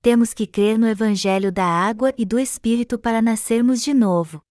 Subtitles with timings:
[0.00, 4.42] temos que crer no Evangelho da água e do Espírito para nascermos de novo.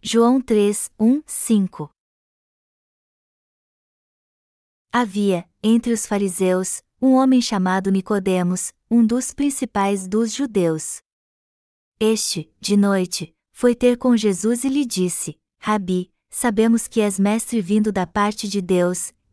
[0.00, 1.90] João 3, 1, 5
[4.92, 11.02] Havia, entre os fariseus, um homem chamado Nicodemos, um dos principais dos judeus.
[12.00, 17.60] Este, de noite, foi ter com Jesus e lhe disse: Rabi, sabemos que és mestre
[17.60, 19.12] vindo da parte de Deus,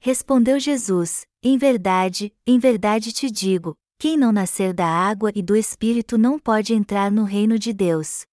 [0.00, 5.56] Respondeu Jesus: Em verdade, em verdade te digo: quem não nascer da água e do
[5.56, 8.24] Espírito não pode entrar no reino de Deus.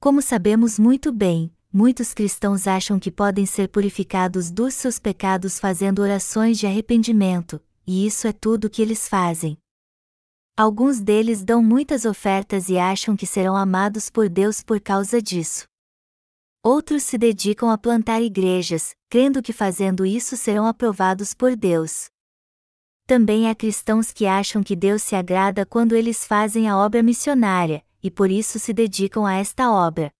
[0.00, 6.00] Como sabemos muito bem, muitos cristãos acham que podem ser purificados dos seus pecados fazendo
[6.02, 9.56] orações de arrependimento, e isso é tudo o que eles fazem.
[10.56, 15.69] Alguns deles dão muitas ofertas e acham que serão amados por Deus por causa disso.
[16.62, 22.10] Outros se dedicam a plantar igrejas, crendo que fazendo isso serão aprovados por Deus.
[23.06, 27.82] Também há cristãos que acham que Deus se agrada quando eles fazem a obra missionária,
[28.02, 30.12] e por isso se dedicam a esta obra.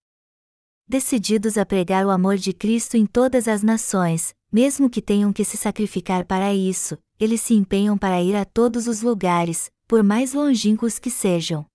[0.89, 5.45] Decididos a pregar o amor de Cristo em todas as nações, mesmo que tenham que
[5.45, 10.33] se sacrificar para isso, eles se empenham para ir a todos os lugares, por mais
[10.33, 11.70] longínquos que sejam.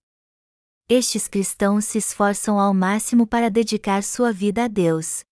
[0.88, 5.23] Estes cristãos se esforçam ao máximo para dedicar sua vida a Deus.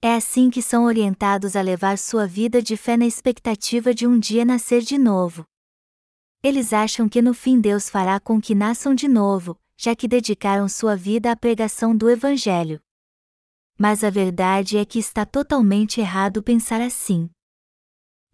[0.00, 4.18] É assim que são orientados a levar sua vida de fé na expectativa de um
[4.18, 5.44] dia nascer de novo.
[6.42, 10.66] Eles acham que no fim Deus fará com que nasçam de novo, já que dedicaram
[10.66, 12.80] sua vida à pregação do Evangelho.
[13.78, 17.28] Mas a verdade é que está totalmente errado pensar assim.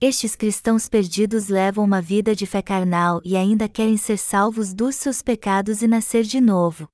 [0.03, 4.97] Estes cristãos perdidos levam uma vida de fé carnal e ainda querem ser salvos dos
[4.97, 6.89] seus pecados e nascer de novo.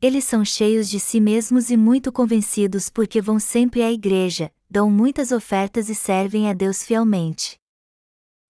[0.00, 4.90] Eles são cheios de si mesmos e muito convencidos porque vão sempre à igreja, dão
[4.90, 7.60] muitas ofertas e servem a Deus fielmente.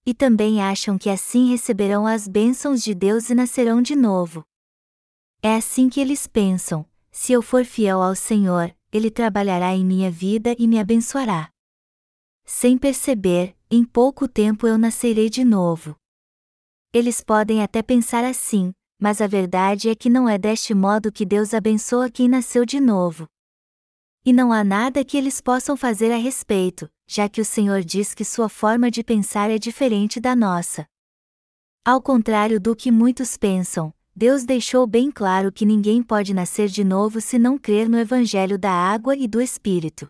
[0.06, 4.44] E também acham que assim receberão as bênçãos de Deus e nascerão de novo.
[5.42, 10.08] É assim que eles pensam: se eu for fiel ao Senhor, Ele trabalhará em minha
[10.08, 11.50] vida e me abençoará.
[12.44, 15.96] Sem perceber, em pouco tempo eu nascerei de novo.
[16.92, 21.26] Eles podem até pensar assim, mas a verdade é que não é deste modo que
[21.26, 23.26] Deus abençoa quem nasceu de novo.
[24.24, 28.14] E não há nada que eles possam fazer a respeito, já que o Senhor diz
[28.14, 30.86] que sua forma de pensar é diferente da nossa.
[31.84, 36.82] Ao contrário do que muitos pensam, Deus deixou bem claro que ninguém pode nascer de
[36.82, 40.08] novo se não crer no Evangelho da água e do Espírito.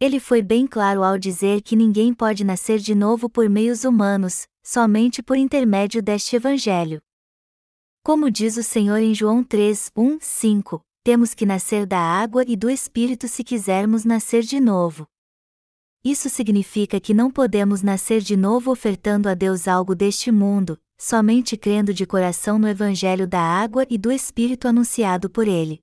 [0.00, 4.48] Ele foi bem claro ao dizer que ninguém pode nascer de novo por meios humanos,
[4.62, 7.02] somente por intermédio deste Evangelho.
[8.02, 12.56] Como diz o Senhor em João 3, 1, 5, temos que nascer da água e
[12.56, 15.06] do Espírito se quisermos nascer de novo.
[16.02, 21.58] Isso significa que não podemos nascer de novo ofertando a Deus algo deste mundo, somente
[21.58, 25.82] crendo de coração no Evangelho da água e do Espírito anunciado por Ele.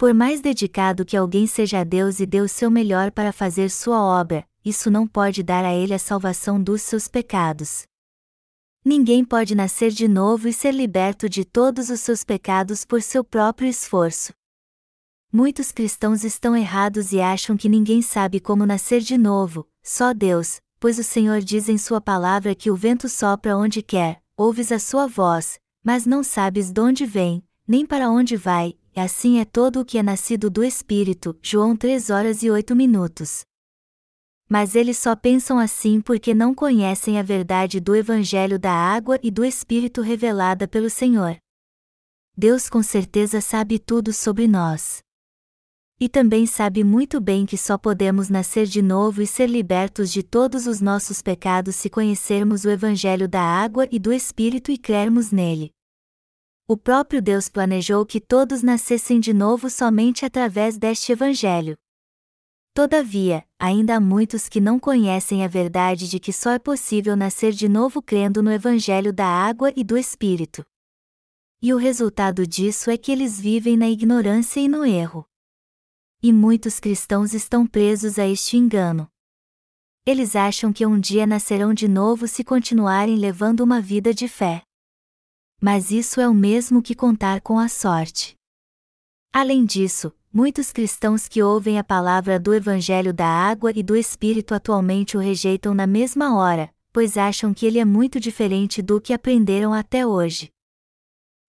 [0.00, 3.68] Por mais dedicado que alguém seja a Deus e dê o seu melhor para fazer
[3.68, 7.82] sua obra, isso não pode dar a ele a salvação dos seus pecados.
[8.82, 13.22] Ninguém pode nascer de novo e ser liberto de todos os seus pecados por seu
[13.22, 14.32] próprio esforço.
[15.30, 20.62] Muitos cristãos estão errados e acham que ninguém sabe como nascer de novo, só Deus,
[20.80, 24.78] pois o Senhor diz em Sua palavra que o vento sopra onde quer, ouves a
[24.78, 29.44] sua voz, mas não sabes de onde vem, nem para onde vai, e assim é
[29.44, 31.38] todo o que é nascido do Espírito.
[31.42, 33.42] João 3 horas e 8 minutos.
[34.48, 39.30] Mas eles só pensam assim porque não conhecem a verdade do Evangelho da água e
[39.30, 41.36] do Espírito revelada pelo Senhor.
[42.36, 45.02] Deus com certeza sabe tudo sobre nós.
[46.00, 50.22] E também sabe muito bem que só podemos nascer de novo e ser libertos de
[50.22, 55.30] todos os nossos pecados se conhecermos o Evangelho da água e do Espírito e crermos
[55.30, 55.70] nele.
[56.72, 61.76] O próprio Deus planejou que todos nascessem de novo somente através deste Evangelho.
[62.72, 67.50] Todavia, ainda há muitos que não conhecem a verdade de que só é possível nascer
[67.50, 70.64] de novo crendo no Evangelho da água e do Espírito.
[71.60, 75.26] E o resultado disso é que eles vivem na ignorância e no erro.
[76.22, 79.10] E muitos cristãos estão presos a este engano.
[80.06, 84.62] Eles acham que um dia nascerão de novo se continuarem levando uma vida de fé.
[85.60, 88.34] Mas isso é o mesmo que contar com a sorte.
[89.32, 94.54] Além disso, muitos cristãos que ouvem a palavra do Evangelho da Água e do Espírito
[94.54, 99.12] atualmente o rejeitam na mesma hora, pois acham que ele é muito diferente do que
[99.12, 100.50] aprenderam até hoje.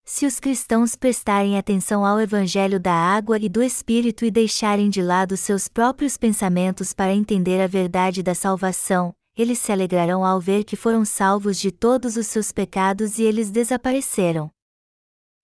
[0.03, 5.01] Se os cristãos prestarem atenção ao Evangelho da Água e do Espírito e deixarem de
[5.01, 10.63] lado seus próprios pensamentos para entender a verdade da salvação, eles se alegrarão ao ver
[10.63, 14.51] que foram salvos de todos os seus pecados e eles desapareceram.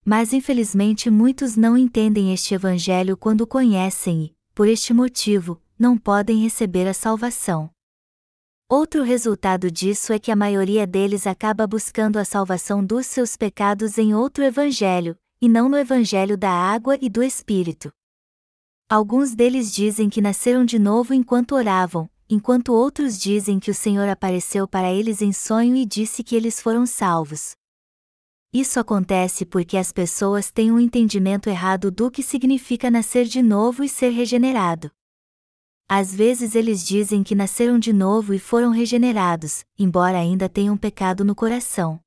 [0.06, 5.98] Mas infelizmente muitos não entendem este Evangelho quando o conhecem e, por este motivo, não
[5.98, 7.70] podem receber a salvação.
[8.70, 13.98] Outro resultado disso é que a maioria deles acaba buscando a salvação dos seus pecados
[13.98, 17.92] em outro evangelho, e não no evangelho da água e do Espírito.
[18.90, 24.08] Alguns deles dizem que nasceram de novo enquanto oravam, enquanto outros dizem que o Senhor
[24.10, 27.56] apareceu para eles em sonho e disse que eles foram salvos.
[28.54, 33.84] Isso acontece porque as pessoas têm um entendimento errado do que significa nascer de novo
[33.84, 34.90] e ser regenerado.
[35.90, 41.24] Às vezes eles dizem que nasceram de novo e foram regenerados, embora ainda tenham pecado
[41.24, 42.00] no coração.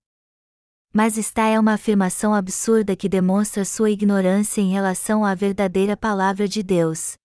[0.92, 6.48] Mas esta é uma afirmação absurda que demonstra sua ignorância em relação à verdadeira palavra
[6.48, 7.19] de Deus.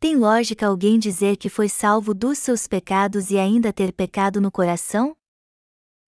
[0.00, 4.50] Tem lógica alguém dizer que foi salvo dos seus pecados e ainda ter pecado no
[4.50, 5.14] coração?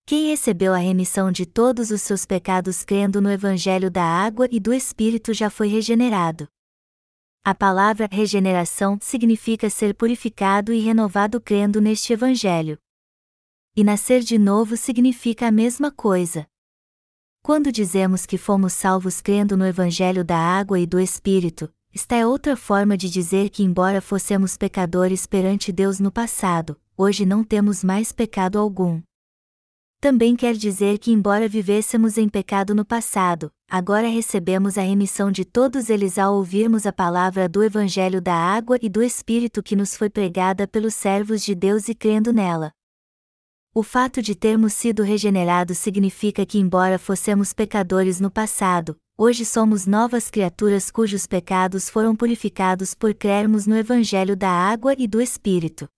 [0.06, 4.58] Quem recebeu a remissão de todos os seus pecados crendo no Evangelho da água e
[4.58, 6.48] do Espírito já foi regenerado.
[7.44, 12.78] A palavra regeneração significa ser purificado e renovado crendo neste Evangelho.
[13.76, 16.46] E nascer de novo significa a mesma coisa.
[17.42, 22.26] Quando dizemos que fomos salvos crendo no Evangelho da água e do Espírito, esta é
[22.26, 27.84] outra forma de dizer que, embora fossemos pecadores perante Deus no passado, hoje não temos
[27.84, 29.02] mais pecado algum
[30.02, 35.44] também quer dizer que, embora vivêssemos em pecado no passado, agora recebemos a remissão de
[35.44, 39.94] todos eles ao ouvirmos a palavra do Evangelho da água e do Espírito que nos
[39.96, 42.72] foi pregada pelos servos de Deus e crendo nela.
[43.74, 49.86] O fato de termos sido regenerados significa que, embora fossemos pecadores no passado, hoje somos
[49.86, 55.88] novas criaturas cujos pecados foram purificados por crermos no Evangelho da água e do Espírito.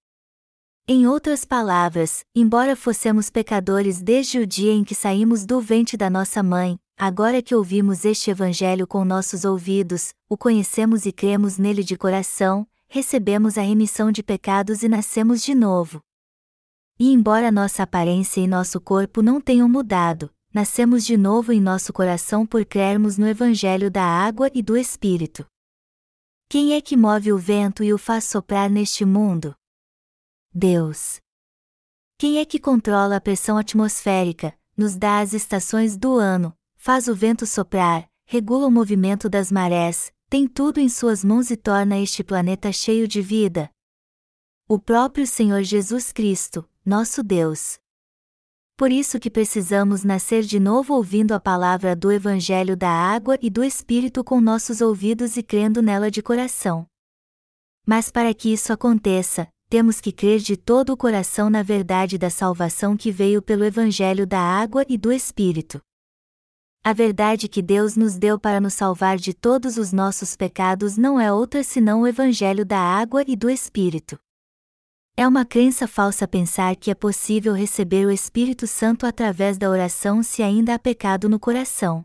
[0.87, 6.09] Em outras palavras, embora fossemos pecadores desde o dia em que saímos do ventre da
[6.09, 11.83] nossa mãe, agora que ouvimos este Evangelho com nossos ouvidos, o conhecemos e cremos nele
[11.83, 16.04] de coração, recebemos a remissão de pecados e nascemos de novo.
[16.99, 21.93] E embora nossa aparência e nosso corpo não tenham mudado, nascemos de novo em nosso
[21.93, 25.45] coração por crermos no Evangelho da água e do Espírito.
[26.49, 29.57] Quem é que move o vento e o faz soprar neste mundo?
[30.53, 31.19] Deus.
[32.17, 37.15] Quem é que controla a pressão atmosférica, nos dá as estações do ano, faz o
[37.15, 42.23] vento soprar, regula o movimento das marés, tem tudo em suas mãos e torna este
[42.23, 43.69] planeta cheio de vida?
[44.69, 47.79] O próprio Senhor Jesus Cristo, nosso Deus.
[48.77, 53.49] Por isso que precisamos nascer de novo ouvindo a palavra do Evangelho da água e
[53.49, 56.87] do Espírito com nossos ouvidos e crendo nela de coração.
[57.87, 62.29] Mas para que isso aconteça, temos que crer de todo o coração na verdade da
[62.29, 65.81] salvação que veio pelo Evangelho da água e do Espírito.
[66.83, 71.19] A verdade que Deus nos deu para nos salvar de todos os nossos pecados não
[71.19, 74.19] é outra senão o Evangelho da água e do Espírito.
[75.17, 80.25] É uma crença falsa pensar que é possível receber o Espírito Santo através da oração
[80.25, 82.05] se ainda há pecado no coração.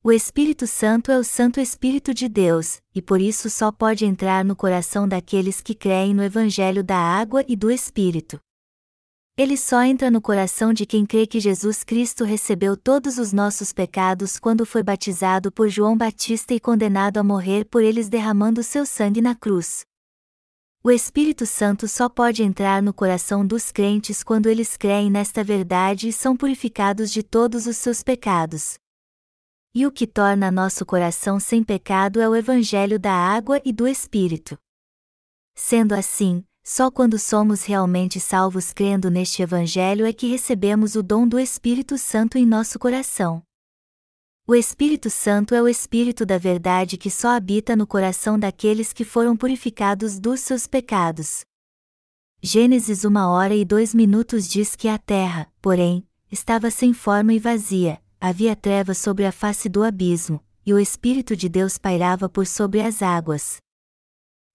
[0.00, 4.44] O Espírito Santo é o Santo Espírito de Deus, e por isso só pode entrar
[4.44, 8.38] no coração daqueles que creem no Evangelho da água e do Espírito.
[9.36, 13.72] Ele só entra no coração de quem crê que Jesus Cristo recebeu todos os nossos
[13.72, 18.86] pecados quando foi batizado por João Batista e condenado a morrer por eles derramando seu
[18.86, 19.84] sangue na cruz.
[20.86, 26.08] O Espírito Santo só pode entrar no coração dos crentes quando eles creem nesta verdade
[26.08, 28.74] e são purificados de todos os seus pecados.
[29.74, 33.88] E o que torna nosso coração sem pecado é o Evangelho da água e do
[33.88, 34.58] Espírito.
[35.56, 41.26] Sendo assim, só quando somos realmente salvos crendo neste Evangelho é que recebemos o dom
[41.26, 43.42] do Espírito Santo em nosso coração.
[44.46, 49.02] O Espírito Santo é o Espírito da verdade que só habita no coração daqueles que
[49.02, 51.46] foram purificados dos seus pecados.
[52.42, 57.38] Gênesis 1 hora e 2 minutos diz que a terra, porém, estava sem forma e
[57.38, 62.46] vazia, havia trevas sobre a face do abismo, e o Espírito de Deus pairava por
[62.46, 63.56] sobre as águas.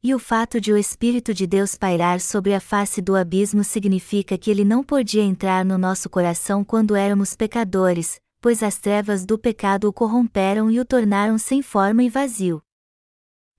[0.03, 4.37] E o fato de o Espírito de Deus pairar sobre a face do abismo significa
[4.37, 9.37] que ele não podia entrar no nosso coração quando éramos pecadores, pois as trevas do
[9.37, 12.61] pecado o corromperam e o tornaram sem forma e vazio.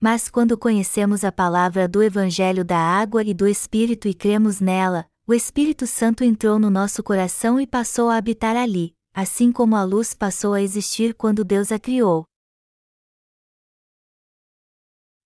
[0.01, 5.07] Mas quando conhecemos a palavra do Evangelho da água e do Espírito e cremos nela,
[5.27, 9.85] o Espírito Santo entrou no nosso coração e passou a habitar ali, assim como a
[9.85, 12.25] luz passou a existir quando Deus a criou.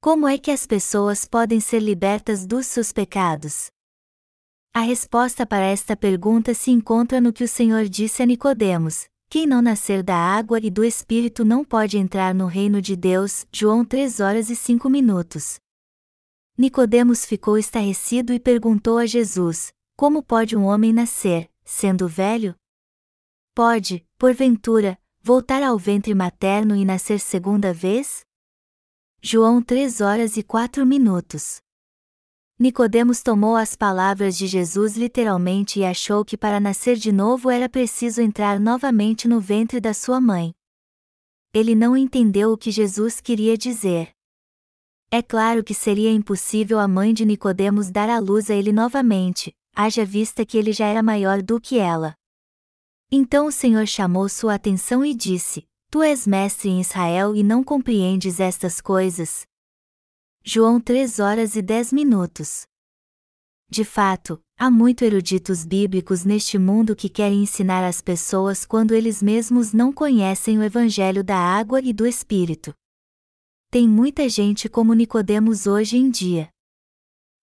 [0.00, 3.70] Como é que as pessoas podem ser libertas dos seus pecados?
[4.74, 9.46] A resposta para esta pergunta se encontra no que o Senhor disse a Nicodemos: quem
[9.46, 13.46] não nascer da água e do Espírito não pode entrar no reino de Deus.
[13.52, 15.56] João 3 horas e 5 minutos.
[16.56, 22.54] Nicodemos ficou estarrecido e perguntou a Jesus: Como pode um homem nascer, sendo velho?
[23.54, 28.24] Pode, porventura, voltar ao ventre materno e nascer segunda vez?
[29.20, 31.63] João 3 horas e 4 minutos.
[32.56, 37.68] Nicodemos tomou as palavras de Jesus literalmente e achou que para nascer de novo era
[37.68, 40.54] preciso entrar novamente no ventre da sua mãe.
[41.52, 44.12] Ele não entendeu o que Jesus queria dizer.
[45.10, 49.52] É claro que seria impossível a mãe de Nicodemos dar à luz a ele novamente,
[49.74, 52.14] haja vista que ele já era maior do que ela.
[53.10, 57.64] Então o Senhor chamou sua atenção e disse: Tu és mestre em Israel e não
[57.64, 59.44] compreendes estas coisas,
[60.46, 62.66] João 3 horas e 10 minutos.
[63.70, 69.22] De fato, há muito eruditos bíblicos neste mundo que querem ensinar as pessoas quando eles
[69.22, 72.74] mesmos não conhecem o evangelho da água e do espírito.
[73.70, 76.50] Tem muita gente como Nicodemos hoje em dia.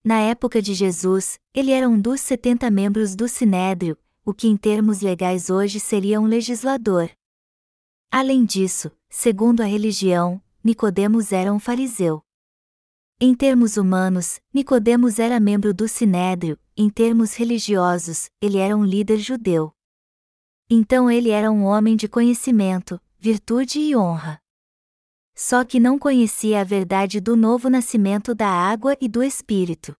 [0.03, 4.55] Na época de Jesus, ele era um dos 70 membros do Sinédrio, o que em
[4.55, 7.09] termos legais hoje seria um legislador.
[8.11, 12.23] Além disso, segundo a religião, Nicodemos era um fariseu.
[13.23, 19.19] Em termos humanos, Nicodemos era membro do Sinédrio, em termos religiosos, ele era um líder
[19.19, 19.71] judeu.
[20.67, 24.41] Então ele era um homem de conhecimento, virtude e honra.
[25.35, 29.95] Só que não conhecia a verdade do novo nascimento da água e do Espírito.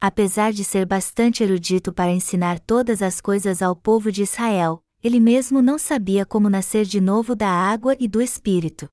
[0.00, 5.18] Apesar de ser bastante erudito para ensinar todas as coisas ao povo de Israel, ele
[5.18, 8.88] mesmo não sabia como nascer de novo da água e do Espírito.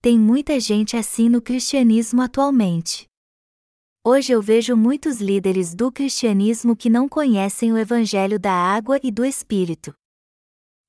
[0.00, 3.08] Tem muita gente assim no cristianismo atualmente.
[4.04, 9.10] Hoje eu vejo muitos líderes do cristianismo que não conhecem o evangelho da água e
[9.10, 9.92] do espírito.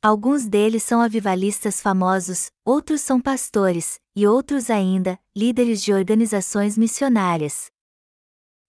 [0.04, 7.72] Alguns deles são avivalistas famosos, outros são pastores, e outros ainda, líderes de organizações missionárias.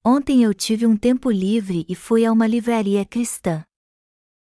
[0.02, 3.62] Ontem eu tive um tempo livre e fui a uma livraria cristã.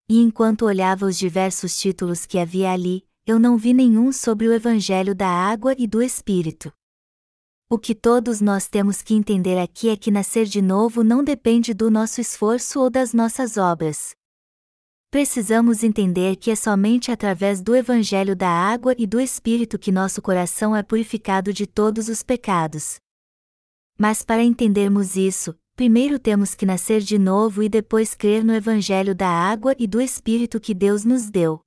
[0.08, 4.52] E enquanto olhava os diversos títulos que havia ali, eu não vi nenhum sobre o
[4.52, 6.70] Evangelho da água e do Espírito.
[7.70, 11.72] O que todos nós temos que entender aqui é que nascer de novo não depende
[11.72, 14.14] do nosso esforço ou das nossas obras.
[15.10, 20.20] Precisamos entender que é somente através do Evangelho da água e do Espírito que nosso
[20.20, 22.96] coração é purificado de todos os pecados.
[23.96, 29.14] Mas para entendermos isso, primeiro temos que nascer de novo e depois crer no Evangelho
[29.14, 31.64] da água e do Espírito que Deus nos deu.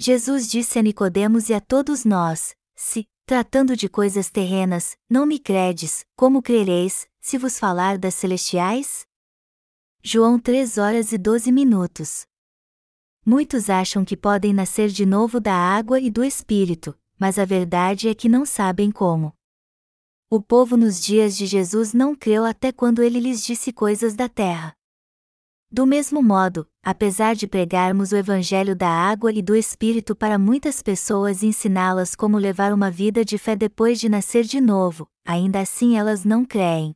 [0.00, 5.40] Jesus disse a Nicodemos e a todos nós: Se, tratando de coisas terrenas, não me
[5.40, 9.04] credes, como crereis, se vos falar das celestiais?
[10.00, 12.24] João 3 horas e 12 minutos.
[13.26, 18.08] Muitos acham que podem nascer de novo da água e do Espírito, mas a verdade
[18.08, 19.34] é que não sabem como.
[20.30, 24.28] O povo nos dias de Jesus não creu até quando ele lhes disse coisas da
[24.28, 24.76] terra.
[25.70, 30.80] Do mesmo modo, apesar de pregarmos o Evangelho da água e do Espírito para muitas
[30.80, 35.60] pessoas e ensiná-las como levar uma vida de fé depois de nascer de novo, ainda
[35.60, 36.94] assim elas não creem.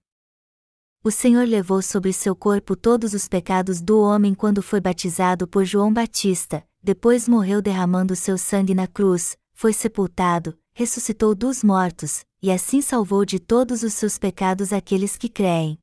[1.04, 5.62] O Senhor levou sobre seu corpo todos os pecados do homem quando foi batizado por
[5.66, 12.50] João Batista, depois morreu derramando seu sangue na cruz, foi sepultado, ressuscitou dos mortos, e
[12.50, 15.78] assim salvou de todos os seus pecados aqueles que creem.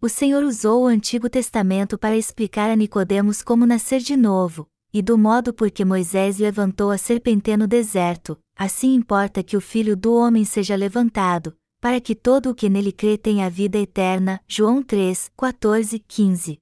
[0.00, 5.00] O Senhor usou o Antigo Testamento para explicar a Nicodemos como nascer de novo, e
[5.00, 9.96] do modo por que Moisés levantou a serpente no deserto, assim importa que o Filho
[9.96, 14.38] do Homem seja levantado, para que todo o que nele crê tenha vida eterna.
[14.46, 16.58] João 3, 14, 15.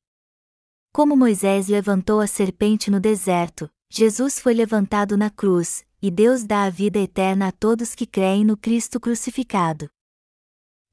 [0.92, 6.62] Como Moisés levantou a serpente no deserto, Jesus foi levantado na cruz, e Deus dá
[6.62, 9.90] a vida eterna a todos que creem no Cristo crucificado.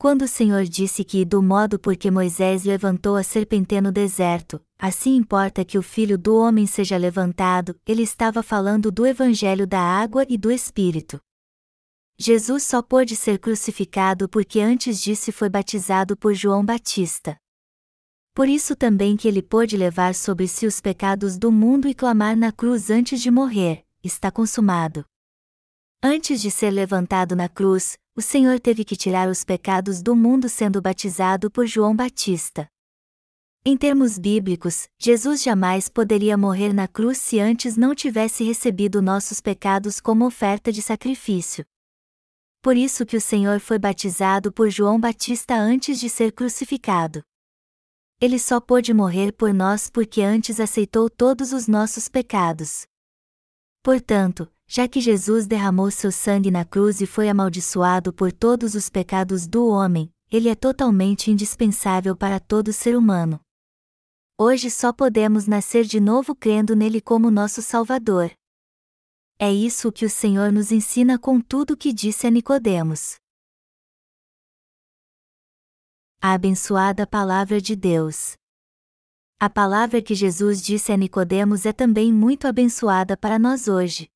[0.01, 4.59] Quando o Senhor disse que, do modo por que Moisés levantou a serpente no deserto,
[4.75, 9.79] assim importa que o filho do homem seja levantado, ele estava falando do evangelho da
[9.79, 11.21] água e do Espírito.
[12.17, 17.37] Jesus só pôde ser crucificado porque antes disso foi batizado por João Batista.
[18.33, 22.35] Por isso também que ele pôde levar sobre si os pecados do mundo e clamar
[22.35, 25.05] na cruz antes de morrer: está consumado.
[26.01, 30.47] Antes de ser levantado na cruz, o Senhor teve que tirar os pecados do mundo
[30.47, 32.69] sendo batizado por João Batista.
[33.65, 39.41] Em termos bíblicos, Jesus jamais poderia morrer na cruz se antes não tivesse recebido nossos
[39.41, 41.65] pecados como oferta de sacrifício.
[42.61, 47.23] Por isso que o Senhor foi batizado por João Batista antes de ser crucificado.
[48.21, 52.85] Ele só pôde morrer por nós porque antes aceitou todos os nossos pecados.
[53.81, 58.87] Portanto, já que Jesus derramou seu sangue na cruz e foi amaldiçoado por todos os
[58.87, 63.37] pecados do homem, ele é totalmente indispensável para todo ser humano.
[64.39, 68.31] Hoje só podemos nascer de novo crendo nele como nosso Salvador.
[69.37, 73.17] É isso que o Senhor nos ensina com tudo o que disse a Nicodemos.
[76.21, 78.35] A abençoada palavra de Deus.
[79.37, 84.09] A palavra que Jesus disse a Nicodemos é também muito abençoada para nós hoje.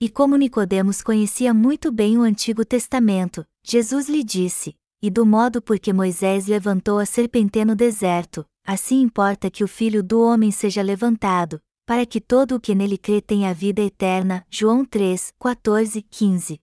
[0.00, 5.62] E como Nicodemos conhecia muito bem o Antigo Testamento, Jesus lhe disse: E do modo
[5.62, 10.50] por que Moisés levantou a serpente no deserto, Assim importa que o Filho do Homem
[10.50, 14.46] seja levantado, para que todo o que nele crê tenha vida eterna.
[14.48, 16.60] João 3, 14, 15.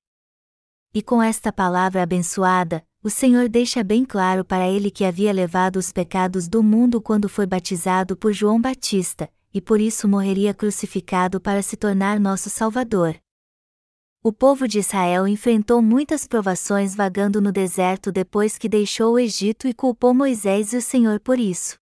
[0.95, 5.75] E com esta palavra abençoada, o Senhor deixa bem claro para ele que havia levado
[5.75, 11.39] os pecados do mundo quando foi batizado por João Batista, e por isso morreria crucificado
[11.39, 13.19] para se tornar nosso Salvador.
[14.23, 19.67] O povo de Israel enfrentou muitas provações vagando no deserto depois que deixou o Egito
[19.67, 21.75] e culpou Moisés e o Senhor por isso.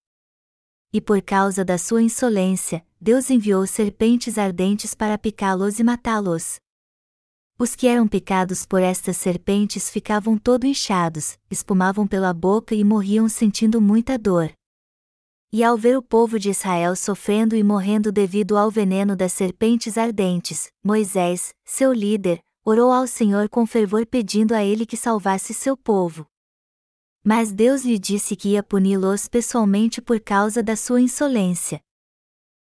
[0.92, 6.60] E por causa da sua insolência, Deus enviou serpentes ardentes para picá-los e matá-los.
[7.60, 13.28] Os que eram picados por estas serpentes ficavam todo inchados, espumavam pela boca e morriam
[13.28, 14.50] sentindo muita dor.
[15.52, 19.98] E ao ver o povo de Israel sofrendo e morrendo devido ao veneno das serpentes
[19.98, 25.76] ardentes, Moisés, seu líder, orou ao Senhor com fervor pedindo a ele que salvasse seu
[25.76, 26.28] povo.
[27.24, 31.82] Mas Deus lhe disse que ia puni-los pessoalmente por causa da sua insolência.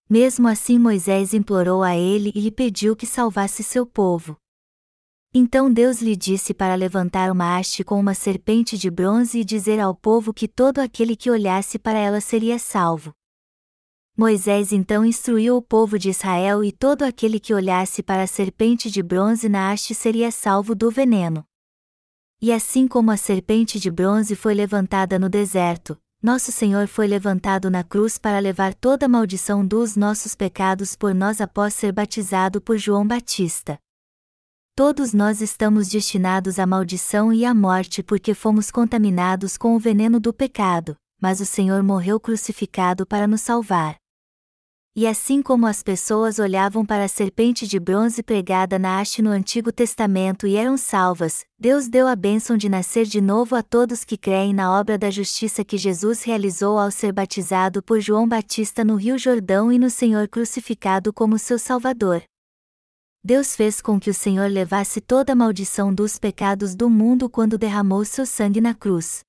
[0.09, 4.37] Mesmo assim, Moisés implorou a ele e lhe pediu que salvasse seu povo.
[5.31, 9.79] Então Deus lhe disse para levantar uma haste com uma serpente de bronze e dizer
[9.79, 13.13] ao povo que todo aquele que olhasse para ela seria salvo.
[14.17, 18.89] Moisés então instruiu o povo de Israel e todo aquele que olhasse para a serpente
[18.89, 21.45] de bronze na haste seria salvo do veneno.
[22.41, 27.69] E assim como a serpente de bronze foi levantada no deserto, nosso Senhor foi levantado
[27.69, 32.59] na cruz para levar toda a maldição dos nossos pecados por nós após ser batizado
[32.59, 33.79] por João Batista.
[34.79, 40.21] Todos nós estamos destinados à maldição e à morte porque fomos contaminados com o veneno
[40.21, 43.97] do pecado, mas o Senhor morreu crucificado para nos salvar.
[44.95, 49.31] E assim como as pessoas olhavam para a serpente de bronze pregada na haste no
[49.31, 54.05] Antigo Testamento e eram salvas, Deus deu a bênção de nascer de novo a todos
[54.05, 58.85] que creem na obra da justiça que Jesus realizou ao ser batizado por João Batista
[58.85, 62.23] no Rio Jordão e no Senhor crucificado como seu Salvador.
[63.29, 67.59] Deus fez com que o Senhor levasse toda a maldição dos pecados do mundo quando
[67.59, 69.19] derramou seu sangue na cruz.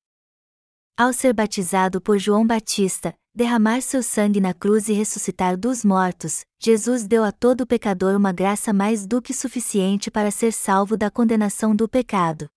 [0.96, 6.46] Ao ser batizado por João Batista, derramar seu sangue na cruz e ressuscitar dos mortos,
[6.58, 11.10] Jesus deu a todo pecador uma graça mais do que suficiente para ser salvo da
[11.10, 12.48] condenação do pecado.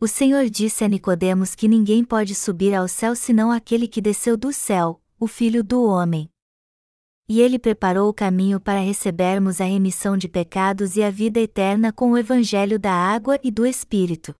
[0.00, 4.36] O Senhor disse a Nicodemos que ninguém pode subir ao céu senão aquele que desceu
[4.36, 6.30] do céu, o Filho do homem.
[7.28, 11.92] E ele preparou o caminho para recebermos a remissão de pecados e a vida eterna
[11.92, 14.34] com o evangelho da água e do Espírito.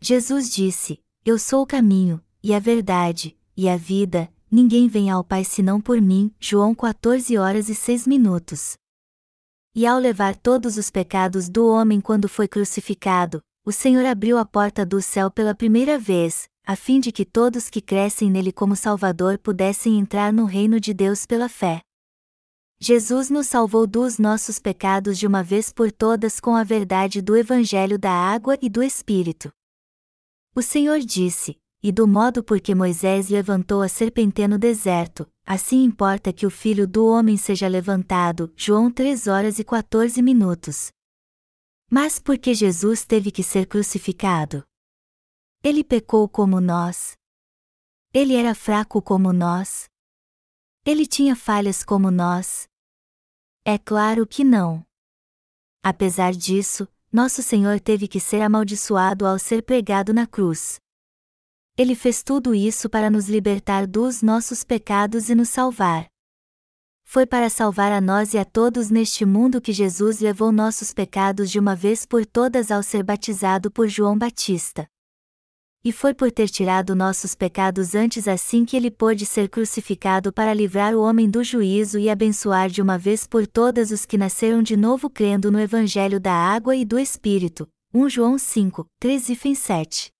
[0.00, 5.22] Jesus disse: Eu sou o caminho, e a verdade, e a vida, ninguém vem ao
[5.22, 6.34] Pai senão por mim.
[6.40, 8.74] João 14 horas e 6 minutos.
[9.74, 14.44] E ao levar todos os pecados do homem quando foi crucificado, o Senhor abriu a
[14.44, 18.76] porta do céu pela primeira vez, a fim de que todos que crescem nele como
[18.76, 21.82] Salvador pudessem entrar no reino de Deus pela fé.
[22.80, 27.36] Jesus nos salvou dos nossos pecados de uma vez por todas com a verdade do
[27.36, 29.52] Evangelho da água e do Espírito.
[30.54, 35.82] O Senhor disse: e do modo por que Moisés levantou a serpente no deserto, assim
[35.82, 38.52] importa que o filho do homem seja levantado.
[38.56, 40.92] João 3 horas e 14 minutos.
[41.90, 44.62] Mas por que Jesus teve que ser crucificado?
[45.64, 47.16] Ele pecou como nós.
[48.12, 49.88] Ele era fraco como nós.
[50.84, 52.66] Ele tinha falhas como nós.
[53.64, 54.84] É claro que não.
[55.80, 60.80] Apesar disso, nosso Senhor teve que ser amaldiçoado ao ser pregado na cruz.
[61.78, 66.08] Ele fez tudo isso para nos libertar dos nossos pecados e nos salvar.
[67.04, 71.52] Foi para salvar a nós e a todos neste mundo que Jesus levou nossos pecados
[71.52, 74.88] de uma vez por todas ao ser batizado por João Batista.
[75.84, 80.54] E foi por ter tirado nossos pecados antes assim que ele pôde ser crucificado para
[80.54, 84.62] livrar o homem do juízo e abençoar de uma vez por todas os que nasceram
[84.62, 87.66] de novo crendo no Evangelho da Água e do Espírito.
[87.92, 90.10] 1 João 5, 13 e 7.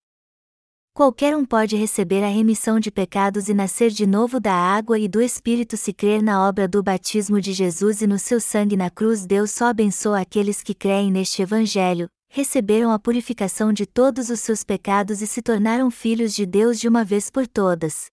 [0.95, 5.09] Qualquer um pode receber a remissão de pecados e nascer de novo da água e
[5.09, 8.91] do Espírito se crer na obra do batismo de Jesus e no seu sangue na
[8.91, 9.25] cruz.
[9.25, 14.65] Deus só abençoa aqueles que creem neste Evangelho, receberam a purificação de todos os seus
[14.65, 18.07] pecados e se tornaram filhos de Deus de uma vez por todas.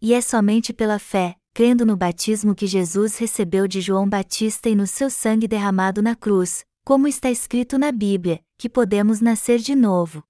[0.00, 4.74] E é somente pela fé, crendo no batismo que Jesus recebeu de João Batista e
[4.74, 9.74] no seu sangue derramado na cruz, como está escrito na Bíblia, que podemos nascer de
[9.74, 10.24] novo.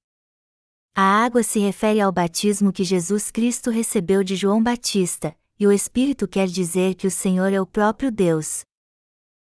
[0.92, 5.70] A água se refere ao batismo que Jesus Cristo recebeu de João Batista, e o
[5.70, 8.64] Espírito quer dizer que o Senhor é o próprio Deus.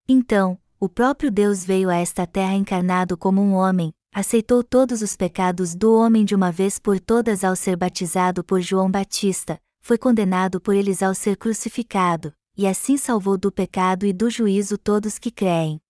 [0.09, 5.16] Então, o próprio Deus veio a esta terra encarnado como um homem, aceitou todos os
[5.16, 9.97] pecados do homem de uma vez por todas ao ser batizado por João Batista, foi
[9.97, 15.18] condenado por eles ao ser crucificado, e assim salvou do pecado e do juízo todos
[15.18, 15.81] que creem.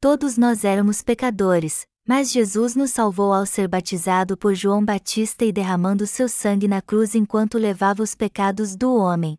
[0.00, 5.50] Todos nós éramos pecadores, mas Jesus nos salvou ao ser batizado por João Batista e
[5.50, 9.36] derramando seu sangue na cruz enquanto levava os pecados do homem.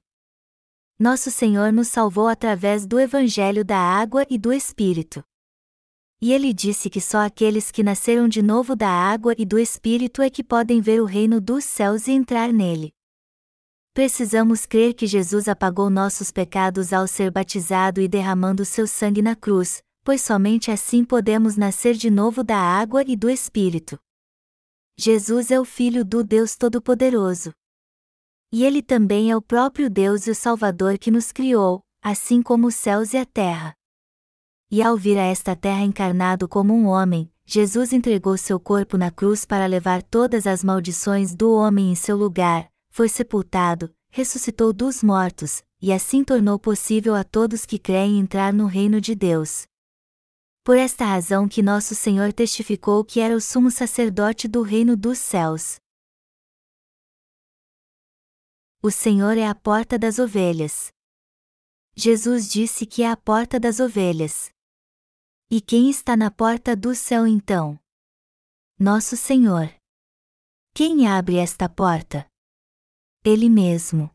[0.99, 5.23] Nosso Senhor nos salvou através do Evangelho da Água e do Espírito.
[6.19, 10.23] E ele disse que só aqueles que nasceram de novo da água e do Espírito
[10.23, 12.91] é que podem ver o reino dos céus e entrar nele.
[13.93, 19.35] Precisamos crer que Jesus apagou nossos pecados ao ser batizado e derramando seu sangue na
[19.35, 23.99] cruz, pois somente assim podemos nascer de novo da água e do Espírito.
[24.97, 27.51] Jesus é o Filho do Deus Todo-Poderoso.
[28.51, 32.67] E ele também é o próprio Deus e o Salvador que nos criou, assim como
[32.67, 33.73] os céus e a terra.
[34.71, 39.09] E ao vir a esta terra encarnado como um homem, Jesus entregou seu corpo na
[39.09, 45.03] cruz para levar todas as maldições do homem em seu lugar, foi sepultado, ressuscitou dos
[45.03, 49.65] mortos, e assim tornou possível a todos que creem entrar no reino de Deus.
[50.63, 55.17] Por esta razão que nosso Senhor testificou que era o sumo sacerdote do reino dos
[55.17, 55.77] céus.
[58.81, 60.91] O Senhor é a porta das ovelhas.
[61.95, 64.51] Jesus disse que é a porta das ovelhas.
[65.49, 67.79] E quem está na porta do céu então?
[68.79, 69.73] Nosso Senhor.
[70.75, 72.29] Quem abre esta porta?
[73.25, 74.11] Ele mesmo.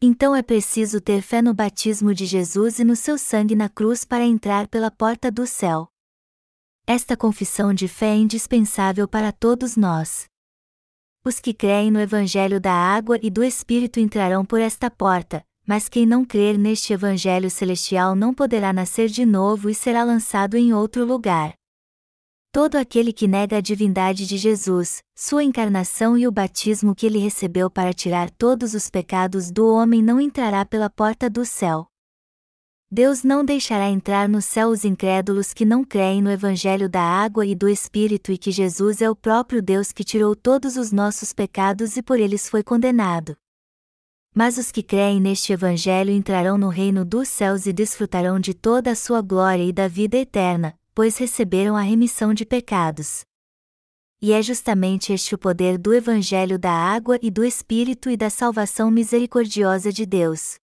[0.00, 4.02] Então é preciso ter fé no batismo de Jesus e no seu sangue na cruz
[4.02, 5.88] para entrar pela porta do céu.
[6.86, 10.26] Esta confissão de fé é indispensável para todos nós.
[11.28, 15.86] Os que creem no Evangelho da água e do Espírito entrarão por esta porta, mas
[15.86, 20.72] quem não crer neste Evangelho celestial não poderá nascer de novo e será lançado em
[20.72, 21.52] outro lugar.
[22.50, 27.18] Todo aquele que nega a divindade de Jesus, sua encarnação e o batismo que ele
[27.18, 31.86] recebeu para tirar todos os pecados do homem não entrará pela porta do céu.
[32.90, 37.44] Deus não deixará entrar no céu os incrédulos que não creem no Evangelho da água
[37.44, 41.34] e do Espírito e que Jesus é o próprio Deus que tirou todos os nossos
[41.34, 43.36] pecados e por eles foi condenado.
[44.34, 48.92] Mas os que creem neste Evangelho entrarão no reino dos céus e desfrutarão de toda
[48.92, 53.20] a sua glória e da vida eterna, pois receberam a remissão de pecados.
[54.20, 58.30] E é justamente este o poder do Evangelho da água e do Espírito e da
[58.30, 60.56] salvação misericordiosa de Deus.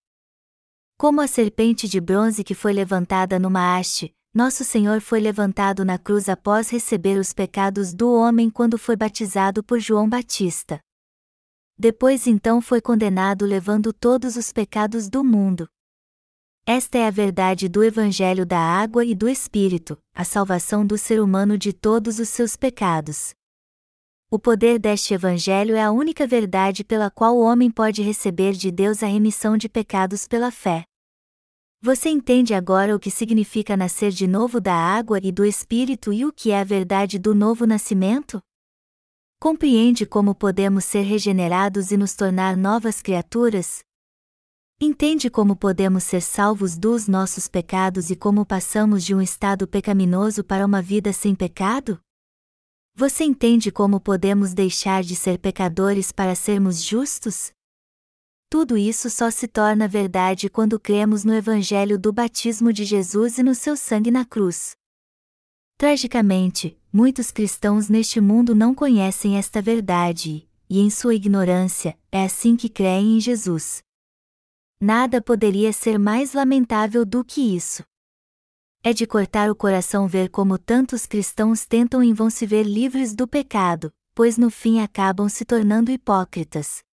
[0.98, 5.98] Como a serpente de bronze que foi levantada numa haste, nosso Senhor foi levantado na
[5.98, 10.80] cruz após receber os pecados do homem quando foi batizado por João Batista.
[11.78, 15.68] Depois então foi condenado levando todos os pecados do mundo.
[16.66, 21.22] Esta é a verdade do Evangelho da Água e do Espírito, a salvação do ser
[21.22, 23.36] humano de todos os seus pecados.
[24.36, 28.70] O poder deste Evangelho é a única verdade pela qual o homem pode receber de
[28.70, 30.84] Deus a remissão de pecados pela fé.
[31.82, 36.26] Você entende agora o que significa nascer de novo da água e do Espírito e
[36.26, 38.42] o que é a verdade do novo nascimento?
[39.40, 43.86] Compreende como podemos ser regenerados e nos tornar novas criaturas?
[44.82, 50.44] Entende como podemos ser salvos dos nossos pecados e como passamos de um estado pecaminoso
[50.44, 51.98] para uma vida sem pecado?
[52.98, 57.52] Você entende como podemos deixar de ser pecadores para sermos justos?
[58.50, 63.44] Tudo isso só se torna verdade quando cremos no Evangelho do batismo de Jesus e
[63.44, 64.78] no seu sangue na cruz.
[65.78, 72.56] Tragicamente, muitos cristãos neste mundo não conhecem esta verdade e em sua ignorância, é assim
[72.56, 73.84] que creem em Jesus.
[74.80, 77.84] Nada poderia ser mais lamentável do que isso.
[78.88, 83.16] É de cortar o coração ver como tantos cristãos tentam em vão se ver livres
[83.16, 86.84] do pecado, pois no fim acabam se tornando hipócritas.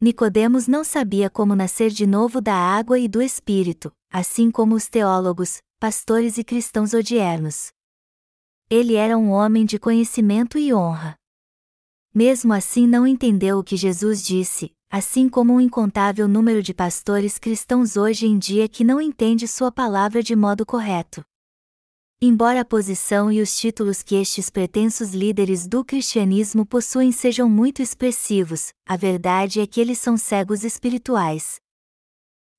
[0.00, 4.88] Nicodemos não sabia como nascer de novo da água e do espírito, assim como os
[4.88, 7.70] teólogos, pastores e cristãos odiernos.
[8.70, 11.16] Ele era um homem de conhecimento e honra.
[12.14, 17.36] Mesmo assim não entendeu o que Jesus disse, assim como um incontável número de pastores
[17.36, 21.20] cristãos hoje em dia que não entende sua palavra de modo correto.
[22.22, 27.82] Embora a posição e os títulos que estes pretensos líderes do cristianismo possuem sejam muito
[27.82, 31.56] expressivos, a verdade é que eles são cegos espirituais.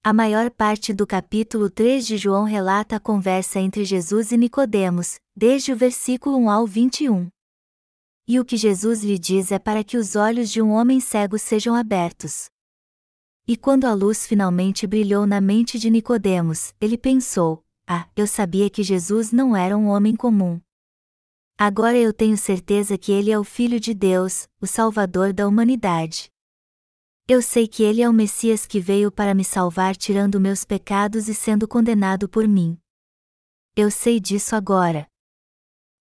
[0.03, 5.15] A maior parte do capítulo 3 de João relata a conversa entre Jesus e Nicodemos,
[5.33, 7.29] desde o versículo 1 ao 21.
[8.27, 11.37] E o que Jesus lhe diz é para que os olhos de um homem cego
[11.37, 12.49] sejam abertos.
[13.47, 18.67] E quando a luz finalmente brilhou na mente de Nicodemos, ele pensou: ah, eu sabia
[18.67, 20.59] que Jesus não era um homem comum.
[21.55, 26.31] Agora eu tenho certeza que ele é o Filho de Deus, o Salvador da humanidade.
[27.27, 31.29] Eu sei que ele é o Messias que veio para me salvar tirando meus pecados
[31.29, 32.77] e sendo condenado por mim.
[33.75, 35.07] Eu sei disso agora.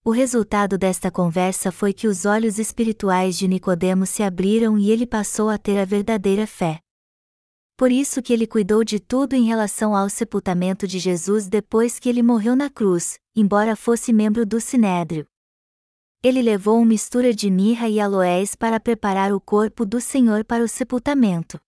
[0.07, 5.07] O resultado desta conversa foi que os olhos espirituais de Nicodemo se abriram e ele
[5.07, 6.79] passou a ter a verdadeira fé.
[7.75, 12.07] Por isso que ele cuidou de tudo em relação ao sepultamento de Jesus depois que
[12.07, 15.27] ele morreu na cruz, embora fosse membro do Sinédrio.
[16.23, 20.63] Ele levou uma mistura de mirra e aloés para preparar o corpo do Senhor para
[20.63, 21.59] o sepultamento.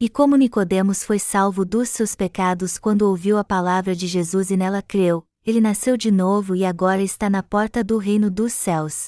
[0.00, 4.56] E como Nicodemos foi salvo dos seus pecados quando ouviu a palavra de Jesus e
[4.56, 9.06] nela creu, ele nasceu de novo e agora está na porta do reino dos céus.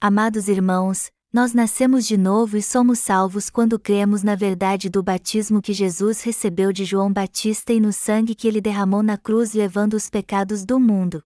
[0.00, 5.60] Amados irmãos, nós nascemos de novo e somos salvos quando cremos na verdade do batismo
[5.60, 9.94] que Jesus recebeu de João Batista e no sangue que ele derramou na cruz levando
[9.94, 11.20] os pecados do mundo.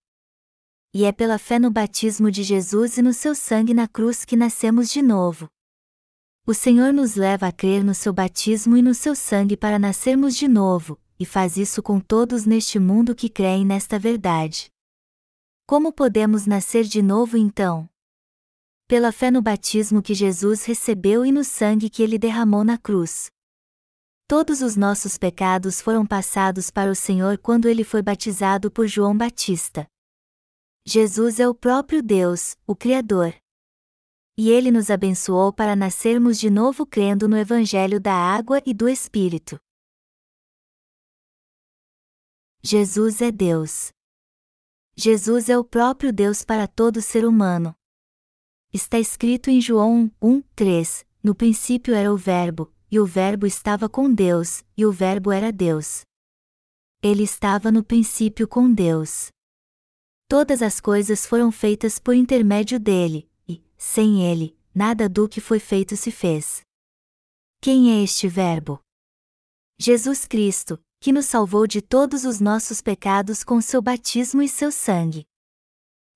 [0.94, 4.36] E é pela fé no batismo de Jesus e no seu sangue na cruz que
[4.36, 5.50] nascemos de novo.
[6.46, 10.34] O Senhor nos leva a crer no seu batismo e no seu sangue para nascermos
[10.34, 14.70] de novo, e faz isso com todos neste mundo que creem nesta verdade.
[15.66, 17.88] Como podemos nascer de novo então?
[18.88, 23.30] pela fé no batismo que Jesus recebeu e no sangue que ele derramou na cruz.
[24.26, 29.14] Todos os nossos pecados foram passados para o Senhor quando ele foi batizado por João
[29.14, 29.86] Batista.
[30.86, 33.34] Jesus é o próprio Deus, o Criador.
[34.38, 38.88] E ele nos abençoou para nascermos de novo crendo no Evangelho da água e do
[38.88, 39.60] Espírito.
[42.70, 43.88] Jesus é Deus.
[44.94, 47.74] Jesus é o próprio Deus para todo ser humano.
[48.70, 53.88] Está escrito em João 1, 3: No princípio era o Verbo, e o Verbo estava
[53.88, 56.02] com Deus, e o Verbo era Deus.
[57.02, 59.28] Ele estava no princípio com Deus.
[60.28, 65.58] Todas as coisas foram feitas por intermédio dele, e, sem ele, nada do que foi
[65.58, 66.60] feito se fez.
[67.62, 68.78] Quem é este Verbo?
[69.80, 74.72] Jesus Cristo, que nos salvou de todos os nossos pecados com seu batismo e seu
[74.72, 75.26] sangue.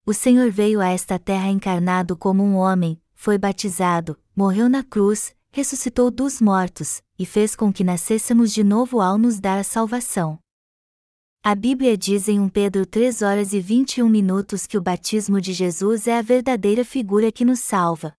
[0.05, 5.35] O Senhor veio a esta terra encarnado como um homem, foi batizado, morreu na cruz,
[5.53, 10.38] ressuscitou dos mortos, e fez com que nascêssemos de novo ao nos dar a salvação.
[11.45, 15.53] A Bíblia diz em 1 Pedro 3 horas e 21 minutos que o batismo de
[15.53, 18.14] Jesus é a verdadeira figura que nos salva.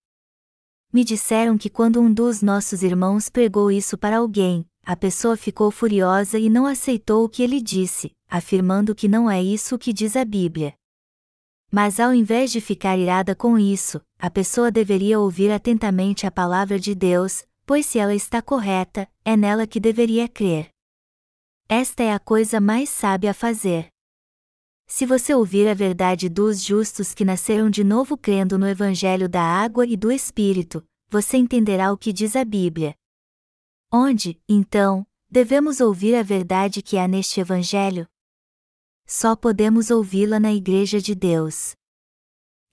[0.91, 5.71] Me disseram que quando um dos nossos irmãos pregou isso para alguém, a pessoa ficou
[5.71, 10.17] furiosa e não aceitou o que ele disse, afirmando que não é isso que diz
[10.17, 10.73] a Bíblia.
[11.71, 16.77] Mas ao invés de ficar irada com isso, a pessoa deveria ouvir atentamente a palavra
[16.77, 20.69] de Deus, pois se ela está correta, é nela que deveria crer.
[21.67, 23.87] Esta é a coisa mais sábia a fazer.
[24.85, 29.41] Se você ouvir a verdade dos justos que nasceram de novo crendo no Evangelho da
[29.41, 32.93] água e do Espírito, você entenderá o que diz a Bíblia.
[33.95, 38.07] Onde, então, devemos ouvir a verdade que há neste Evangelho?
[39.05, 41.75] Só podemos ouvi-la na Igreja de Deus.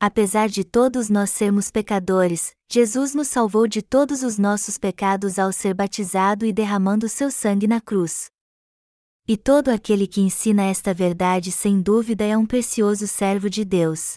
[0.01, 5.53] Apesar de todos nós sermos pecadores, Jesus nos salvou de todos os nossos pecados ao
[5.53, 8.31] ser batizado e derramando seu sangue na cruz.
[9.29, 14.15] E todo aquele que ensina esta verdade sem dúvida é um precioso servo de Deus.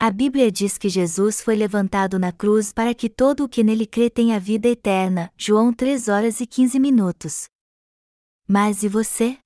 [0.00, 3.84] A Bíblia diz que Jesus foi levantado na cruz para que todo o que nele
[3.84, 5.28] crê tenha vida eterna.
[5.36, 7.48] João 3 horas e 15 minutos.
[8.46, 9.36] Mas e você?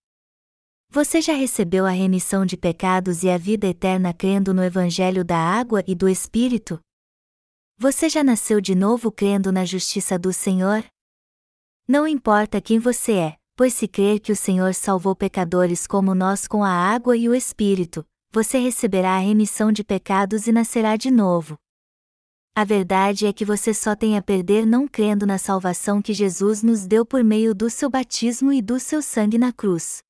[0.90, 5.38] Você já recebeu a remissão de pecados e a vida eterna crendo no Evangelho da
[5.38, 6.78] água e do Espírito?
[7.78, 10.84] Você já nasceu de novo crendo na justiça do Senhor?
[11.88, 16.46] Não importa quem você é, pois se crer que o Senhor salvou pecadores como nós
[16.46, 21.10] com a água e o Espírito, você receberá a remissão de pecados e nascerá de
[21.10, 21.58] novo.
[22.54, 26.62] A verdade é que você só tem a perder não crendo na salvação que Jesus
[26.62, 30.02] nos deu por meio do seu batismo e do seu sangue na cruz.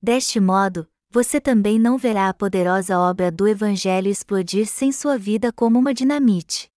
[0.00, 5.52] Deste modo, você também não verá a poderosa obra do Evangelho explodir sem sua vida
[5.52, 6.68] como uma dinamite.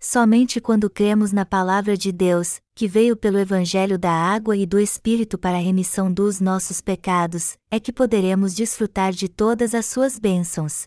[0.00, 4.78] Somente quando cremos na Palavra de Deus, que veio pelo Evangelho da água e do
[4.78, 10.16] Espírito para a remissão dos nossos pecados, é que poderemos desfrutar de todas as suas
[10.16, 10.86] bênçãos.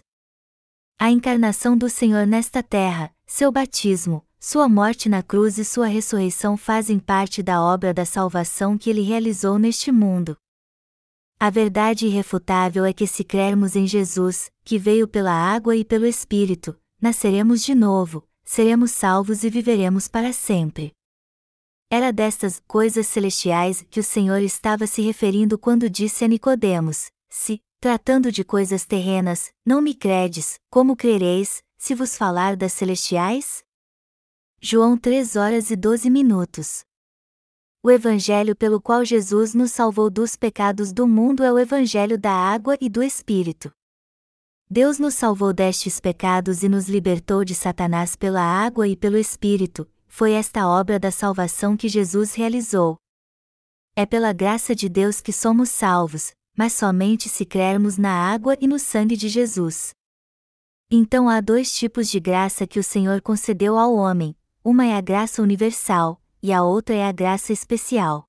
[0.97, 6.55] A encarnação do Senhor nesta terra, seu batismo, sua morte na cruz e sua ressurreição
[6.55, 10.37] fazem parte da obra da salvação que ele realizou neste mundo.
[11.37, 16.05] A verdade irrefutável é que se crermos em Jesus, que veio pela água e pelo
[16.05, 20.91] Espírito, nasceremos de novo, seremos salvos e viveremos para sempre.
[21.89, 27.61] Era destas coisas celestiais que o Senhor estava se referindo quando disse a Nicodemos: Se,
[27.79, 33.63] tratando de coisas terrenas, não me credes, como crereis, se vos falar das celestiais?
[34.59, 36.83] João 3 horas e 12 minutos.
[37.81, 42.33] O evangelho pelo qual Jesus nos salvou dos pecados do mundo é o evangelho da
[42.33, 43.71] água e do Espírito.
[44.73, 49.85] Deus nos salvou destes pecados e nos libertou de Satanás pela água e pelo Espírito,
[50.07, 52.95] foi esta obra da salvação que Jesus realizou.
[53.97, 58.65] É pela graça de Deus que somos salvos, mas somente se crermos na água e
[58.65, 59.91] no sangue de Jesus.
[60.89, 65.01] Então há dois tipos de graça que o Senhor concedeu ao homem: uma é a
[65.01, 68.23] graça universal, e a outra é a graça especial.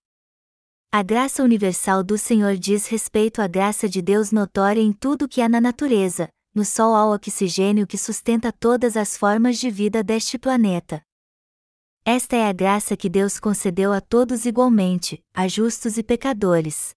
[0.94, 5.40] A graça universal do Senhor diz respeito à graça de Deus notória em tudo que
[5.40, 10.36] há na natureza, no sol ao oxigênio que sustenta todas as formas de vida deste
[10.36, 11.02] planeta.
[12.04, 16.90] Esta é a graça que Deus concedeu a todos igualmente, a justos e pecadores.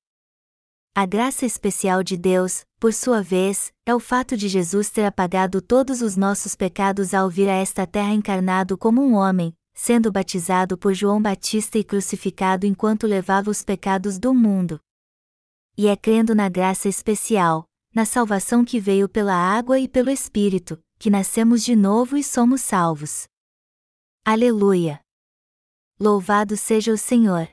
[0.94, 5.62] A graça especial de Deus, por sua vez, é o fato de Jesus ter apagado
[5.62, 10.78] todos os nossos pecados ao vir a esta terra encarnado como um homem, sendo batizado
[10.78, 14.80] por João Batista e crucificado enquanto levava os pecados do mundo.
[15.78, 20.82] E é crendo na graça especial, na salvação que veio pela água e pelo Espírito,
[20.98, 23.28] que nascemos de novo e somos salvos.
[24.24, 25.02] Aleluia!
[26.00, 27.50] Louvado seja o Senhor!